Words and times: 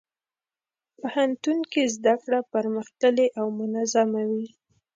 پوهنتون 0.97 1.59
کې 1.71 1.81
زدهکړه 1.95 2.39
پرمختللې 2.53 3.27
او 3.39 3.45
منظمه 3.59 4.21
وي. 4.31 4.47